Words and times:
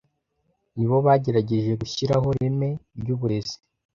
nibo 0.75 0.97
bagerageje 1.05 1.71
gushyiraho 1.81 2.25
ireme 2.37 2.69
ry’uburezi 2.99 3.55